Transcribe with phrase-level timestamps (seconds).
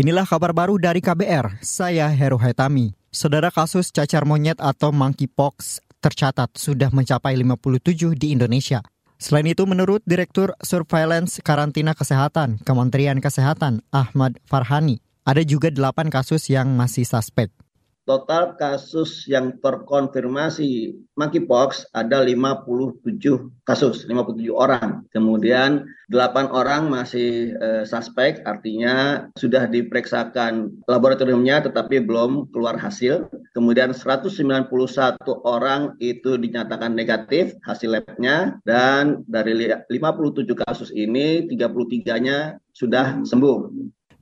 [0.00, 2.96] Inilah kabar baru dari KBR, saya Heru Hetami.
[3.12, 8.80] Saudara kasus cacar monyet atau monkeypox tercatat sudah mencapai 57 di Indonesia.
[9.20, 16.48] Selain itu, menurut Direktur Surveillance Karantina Kesehatan Kementerian Kesehatan Ahmad Farhani, ada juga 8 kasus
[16.48, 17.52] yang masih suspek.
[18.10, 23.06] Total kasus yang terkonfirmasi monkeypox ada 57
[23.62, 25.06] kasus, 57 orang.
[25.14, 33.30] Kemudian 8 orang masih eh, suspek, artinya sudah diperiksakan laboratoriumnya tetapi belum keluar hasil.
[33.54, 34.66] Kemudian 191
[35.46, 39.54] orang itu dinyatakan negatif hasil labnya dan dari
[39.86, 43.58] 57 kasus ini 33-nya sudah sembuh.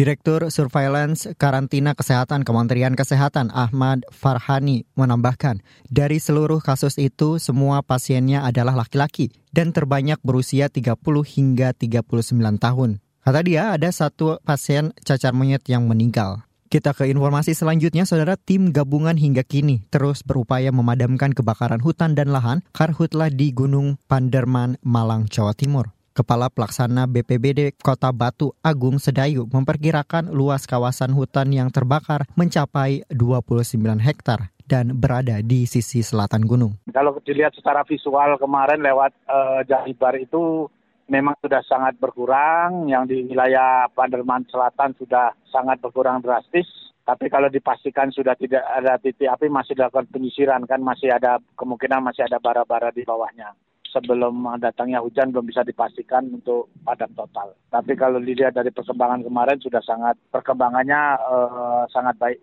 [0.00, 5.60] Direktur Surveillance Karantina Kesehatan Kementerian Kesehatan Ahmad Farhani menambahkan,
[5.92, 12.16] dari seluruh kasus itu semua pasiennya adalah laki-laki dan terbanyak berusia 30 hingga 39
[12.56, 13.04] tahun.
[13.20, 16.48] Kata dia ada satu pasien cacar monyet yang meninggal.
[16.72, 22.32] Kita ke informasi selanjutnya, saudara tim gabungan hingga kini terus berupaya memadamkan kebakaran hutan dan
[22.32, 25.92] lahan karhutlah di Gunung Panderman, Malang, Jawa Timur.
[26.10, 33.78] Kepala Pelaksana BPBD Kota Batu Agung Sedayu memperkirakan luas kawasan hutan yang terbakar mencapai 29
[34.02, 36.82] hektar dan berada di sisi selatan gunung.
[36.90, 40.66] Kalau dilihat secara visual kemarin lewat uh, Jahibar itu
[41.06, 46.66] memang sudah sangat berkurang, yang di wilayah Panderman Selatan sudah sangat berkurang drastis.
[47.06, 52.02] Tapi kalau dipastikan sudah tidak ada titik api masih dilakukan penyisiran kan masih ada kemungkinan
[52.02, 53.50] masih ada bara-bara di bawahnya
[53.90, 57.52] sebelum datangnya hujan belum bisa dipastikan untuk padam total.
[57.68, 62.38] Tapi kalau dilihat dari perkembangan kemarin sudah sangat perkembangannya uh, sangat baik.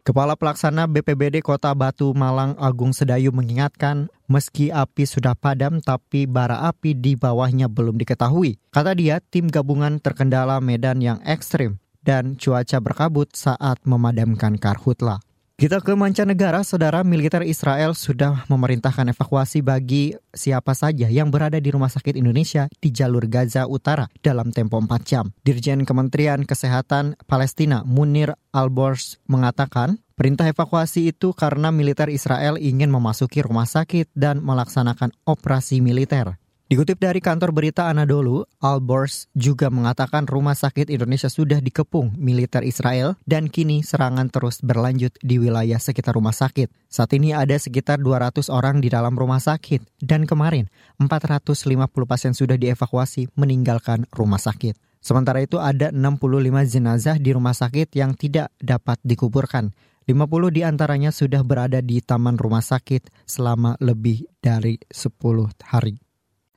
[0.00, 6.72] Kepala Pelaksana BPBD Kota Batu Malang Agung Sedayu mengingatkan, meski api sudah padam tapi bara
[6.72, 8.56] api di bawahnya belum diketahui.
[8.72, 15.20] Kata dia, tim gabungan terkendala medan yang ekstrim dan cuaca berkabut saat memadamkan karhutla.
[15.60, 21.68] Kita ke mancanegara, saudara militer Israel sudah memerintahkan evakuasi bagi siapa saja yang berada di
[21.68, 25.28] rumah sakit Indonesia di jalur Gaza Utara dalam tempo 4 jam.
[25.44, 33.44] Dirjen Kementerian Kesehatan Palestina Munir Albors mengatakan Perintah evakuasi itu karena militer Israel ingin memasuki
[33.44, 36.40] rumah sakit dan melaksanakan operasi militer.
[36.70, 43.18] Dikutip dari kantor berita Anadolu, Albors juga mengatakan rumah sakit Indonesia sudah dikepung militer Israel
[43.26, 46.70] dan kini serangan terus berlanjut di wilayah sekitar rumah sakit.
[46.86, 50.70] Saat ini ada sekitar 200 orang di dalam rumah sakit dan kemarin
[51.02, 54.78] 450 pasien sudah dievakuasi meninggalkan rumah sakit.
[55.02, 59.74] Sementara itu ada 65 jenazah di rumah sakit yang tidak dapat dikuburkan.
[60.06, 65.18] 50 di antaranya sudah berada di taman rumah sakit selama lebih dari 10
[65.66, 66.09] hari.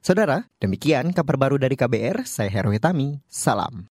[0.04, 3.93] Saudara, demikian kabar baru dari KBR, saya Heru Hitami, salam.